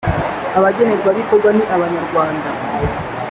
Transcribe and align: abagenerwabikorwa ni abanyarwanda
abagenerwabikorwa 0.57 1.49
ni 1.57 1.63
abanyarwanda 1.75 2.49